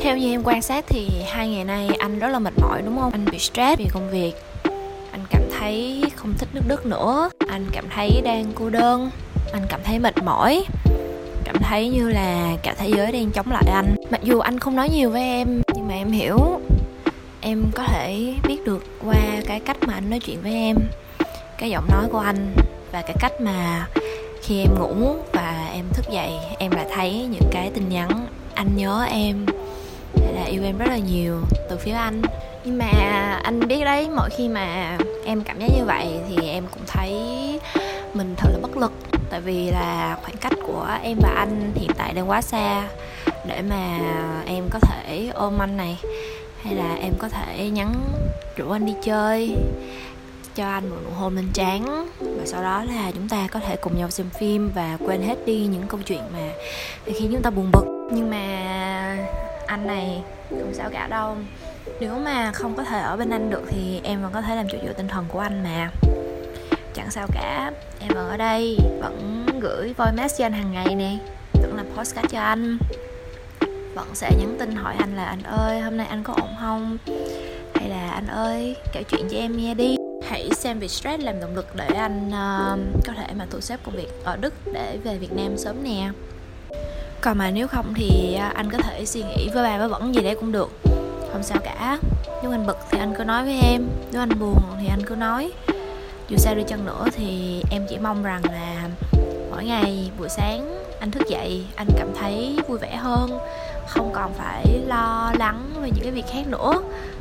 [0.00, 2.98] theo như em quan sát thì hai ngày nay anh rất là mệt mỏi, đúng
[2.98, 3.12] không?
[3.12, 4.32] Anh bị stress vì công việc.
[5.12, 7.30] Anh cảm thấy không thích nước đức nữa.
[7.48, 9.10] Anh cảm thấy đang cô đơn.
[9.52, 10.64] Anh cảm thấy mệt mỏi.
[11.44, 13.96] Cảm thấy như là cả thế giới đang chống lại anh.
[14.10, 16.38] Mặc dù anh không nói nhiều với em, nhưng mà em hiểu.
[17.40, 20.76] Em có thể biết được qua cái cách mà anh nói chuyện với em,
[21.58, 22.54] cái giọng nói của anh
[22.92, 23.86] và cái cách mà
[24.42, 28.68] khi em ngủ và em thức dậy, em lại thấy những cái tin nhắn anh
[28.76, 29.46] nhớ em
[30.14, 32.22] là yêu em rất là nhiều, từ phía anh.
[32.64, 32.90] Nhưng mà
[33.42, 37.12] anh biết đấy, mỗi khi mà em cảm giác như vậy thì em cũng thấy
[38.14, 38.92] mình thật là bất lực.
[39.30, 42.88] Tại vì là khoảng cách của em và anh hiện tại đang quá xa
[43.46, 43.98] để mà
[44.46, 45.98] em có thể ôm anh này.
[46.62, 47.94] Hay là em có thể nhắn
[48.56, 49.56] rủ anh đi chơi,
[50.54, 52.08] cho anh một nụ hôn lên trán.
[52.20, 55.46] Và sau đó là chúng ta có thể cùng nhau xem phim và quên hết
[55.46, 56.48] đi những câu chuyện mà
[57.04, 58.08] khiến chúng ta buồn bực.
[58.12, 58.46] Nhưng mà
[59.70, 61.36] anh này không sao cả đâu.
[62.00, 64.66] Nếu mà không có thể ở bên anh được thì em vẫn có thể làm
[64.72, 65.90] chỗ dựa tinh thần của anh mà.
[66.94, 70.94] Chẳng sao cả em vẫn ở đây vẫn gửi voice message cho anh hàng ngày
[70.94, 71.16] nè
[71.52, 72.78] vẫn làm postcard cho anh.
[73.94, 76.98] Vẫn sẽ nhắn tin hỏi anh là anh ơi hôm nay anh có ổn không?
[77.74, 79.96] Hay là anh ơi kể chuyện cho em nghe đi.
[80.28, 83.80] Hãy xem việc stress làm động lực để anh uh, có thể mà thu xếp
[83.84, 86.10] công việc ở đức để về việt nam sớm nè
[87.20, 90.14] còn mà nếu không thì à, anh có thể suy nghĩ với bà với vẫn
[90.14, 90.70] gì đấy cũng được.
[91.32, 91.98] Không sao cả.
[92.42, 93.88] Nếu anh bực thì anh cứ nói với em.
[94.12, 95.52] Nếu anh buồn thì anh cứ nói.
[96.28, 98.88] Dù sao đi chăng nữa thì em chỉ mong rằng là
[99.50, 103.38] mỗi ngày buổi sáng anh thức dậy, anh cảm thấy vui vẻ hơn.
[103.86, 106.72] Không còn phải lo lắng về những cái việc khác nữa.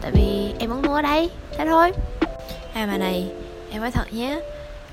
[0.00, 1.30] Tại vì em vẫn luôn ở đây.
[1.58, 1.92] Thế thôi.
[2.74, 3.26] À mà này,
[3.70, 4.40] em nói thật nhé.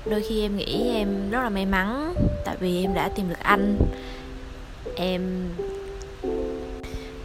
[0.04, 2.14] Đôi khi em nghĩ em rất là may mắn.
[2.44, 3.78] Tại vì em đã tìm được anh
[4.96, 5.48] em,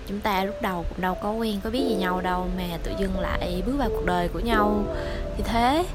[0.08, 2.92] chúng ta lúc đầu cũng đâu có quen có biết gì nhau đâu mà tự
[3.00, 4.84] dưng lại bước vào cuộc đời của nhau.
[5.38, 5.86] Thì thế,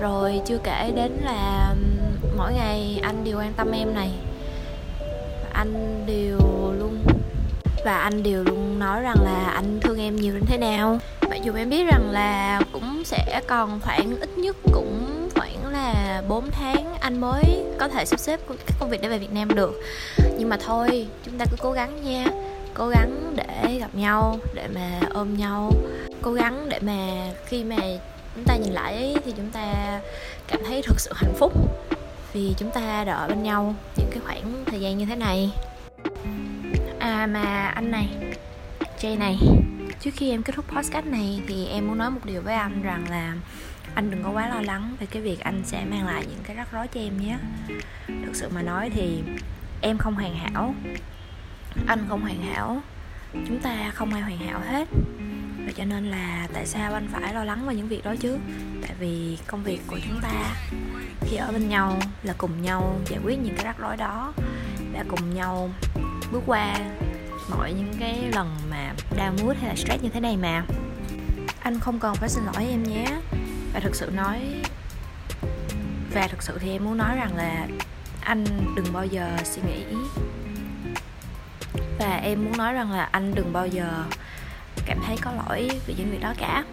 [0.00, 1.74] rồi chưa kể đến là
[2.36, 4.10] mỗi ngày anh đều quan tâm em này.
[5.52, 6.38] Anh đều
[6.78, 7.04] luôn,
[7.84, 10.98] và anh đều luôn nói rằng là anh thương em nhiều đến thế nào.
[11.30, 16.22] Mặc dù em biết rằng là cũng sẽ còn khoảng ít nhất cũng khoảng là
[16.28, 19.54] 4 tháng anh mới có thể sắp xếp các công việc để về Việt Nam
[19.54, 19.82] được
[20.38, 22.24] nhưng mà thôi, chúng ta cứ cố gắng nha.
[22.74, 25.72] Cố gắng để gặp nhau, để mà ôm nhau.
[26.22, 27.76] Cố gắng để mà khi mà
[28.34, 30.00] chúng ta nhìn lại thì chúng ta
[30.48, 31.52] cảm thấy thực sự hạnh phúc.
[32.32, 35.50] Vì chúng ta đã ở bên nhau những cái khoảng thời gian như thế này.
[36.98, 38.08] À mà anh này,
[39.00, 39.38] Jay này,
[40.00, 42.82] trước khi em kết thúc podcast này thì em muốn nói một điều với anh
[42.82, 43.34] rằng là
[43.94, 46.56] anh đừng có quá lo lắng về cái việc anh sẽ mang lại những cái
[46.56, 47.38] rắc rối cho em nhé.
[48.06, 49.22] Thực sự mà nói thì
[49.86, 50.74] em không hoàn hảo.
[51.86, 52.80] Anh không hoàn hảo.
[53.32, 54.88] Chúng ta không ai hoàn hảo hết.
[55.66, 58.38] Và cho nên là tại sao anh phải lo lắng về những việc đó chứ?
[58.82, 60.54] Tại vì công việc của chúng ta
[61.20, 64.32] khi ở bên nhau là cùng nhau giải quyết những cái rắc rối đó
[64.92, 65.70] và cùng nhau
[66.32, 66.74] bước qua
[67.50, 70.64] mọi những cái lần mà đau mút hay là stress như thế này mà.
[71.60, 73.06] Anh không cần phải xin lỗi em nhé.
[73.72, 74.40] Và thực sự nói,
[76.14, 77.66] và thực sự thì em muốn nói rằng là
[78.26, 78.44] anh
[78.76, 79.84] đừng bao giờ suy nghĩ.
[81.98, 84.04] Và em muốn nói rằng là anh đừng bao giờ
[84.86, 86.64] cảm thấy có lỗi vì những việc đó cả.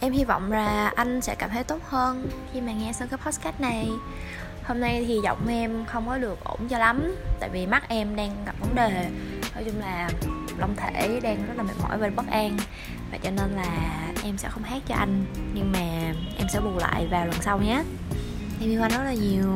[0.00, 3.18] Em hy vọng là anh sẽ cảm thấy tốt hơn khi mà nghe xong cái
[3.24, 3.88] podcast này.
[4.64, 8.16] Hôm nay thì giọng em không có được ổn cho lắm, tại vì mắt em
[8.16, 9.08] đang gặp vấn đề.
[9.54, 10.10] Nói chung là
[10.58, 12.56] long thể đang rất là mệt mỏi và bất an,
[13.12, 15.24] và cho nên là em sẽ không hát cho anh.
[15.54, 17.82] Nhưng mà em sẽ bù lại vào lần sau nhé.
[18.60, 19.54] Em yêu anh rất là nhiều.